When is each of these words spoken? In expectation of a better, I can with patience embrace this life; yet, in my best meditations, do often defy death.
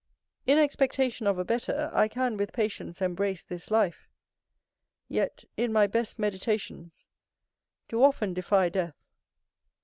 In 0.47 0.57
expectation 0.57 1.27
of 1.27 1.37
a 1.37 1.45
better, 1.45 1.91
I 1.93 2.07
can 2.07 2.35
with 2.35 2.53
patience 2.53 3.03
embrace 3.03 3.43
this 3.43 3.69
life; 3.69 4.09
yet, 5.07 5.43
in 5.57 5.71
my 5.71 5.85
best 5.85 6.17
meditations, 6.17 7.05
do 7.87 8.01
often 8.01 8.33
defy 8.33 8.69
death. 8.69 8.95